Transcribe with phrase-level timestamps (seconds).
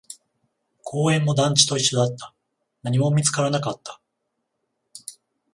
[0.81, 2.33] 公園も団地と一緒だった、
[2.81, 4.01] 何も見つからなかった